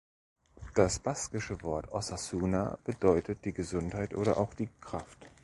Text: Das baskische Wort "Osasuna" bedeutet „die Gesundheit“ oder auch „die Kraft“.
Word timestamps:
Das 0.73 0.97
baskische 0.97 1.61
Wort 1.61 1.91
"Osasuna" 1.91 2.79
bedeutet 2.83 3.45
„die 3.45 3.53
Gesundheit“ 3.53 4.15
oder 4.15 4.37
auch 4.37 4.55
„die 4.55 4.69
Kraft“. 4.81 5.29